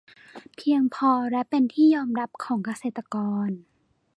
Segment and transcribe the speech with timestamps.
[0.55, 3.15] เพียงพอและเป็นที่ยอมรับของเกษตรก
[3.47, 3.49] ร